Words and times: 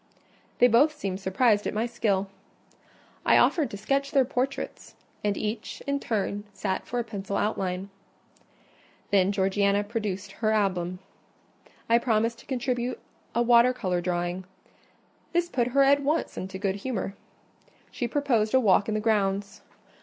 They 0.57 0.67
both 0.67 0.95
seemed 0.97 1.19
surprised 1.19 1.67
at 1.67 1.75
my 1.75 1.85
skill. 1.85 2.27
I 3.23 3.37
offered 3.37 3.69
to 3.69 3.77
sketch 3.77 4.09
their 4.09 4.25
portraits; 4.25 4.95
and 5.23 5.37
each, 5.37 5.79
in 5.85 5.99
turn, 5.99 6.43
sat 6.53 6.87
for 6.87 6.97
a 6.97 7.03
pencil 7.03 7.37
outline. 7.37 7.91
Then 9.11 9.31
Georgiana 9.31 9.83
produced 9.83 10.31
her 10.31 10.49
album. 10.53 10.97
I 11.87 11.99
promised 11.99 12.39
to 12.39 12.47
contribute 12.47 12.99
a 13.35 13.43
water 13.43 13.73
colour 13.73 14.01
drawing: 14.01 14.45
this 15.33 15.49
put 15.49 15.67
her 15.67 15.83
at 15.83 16.01
once 16.01 16.35
into 16.35 16.57
good 16.57 16.77
humour. 16.77 17.13
She 17.91 18.07
proposed 18.07 18.55
a 18.55 18.59
walk 18.59 18.87
in 18.87 18.95
the 18.95 18.99
grounds. 18.99 19.61